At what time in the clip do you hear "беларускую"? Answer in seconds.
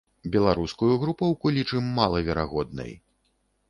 0.35-0.93